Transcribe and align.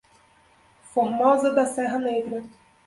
Formosa 0.93 1.51
da 1.53 1.67
Serra 1.67 1.99
Negra 1.99 2.43